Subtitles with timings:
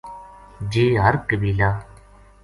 [0.71, 1.69] جے ہر قبیلہ